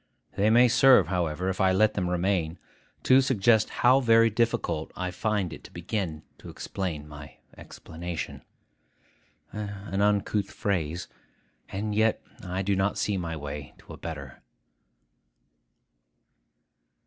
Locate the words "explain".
6.49-7.07